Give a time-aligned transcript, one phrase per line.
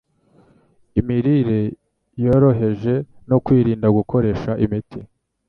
[0.99, 1.59] Imirire
[2.23, 2.93] yoroheje,
[3.29, 4.99] no kwirinda gukoresha imiti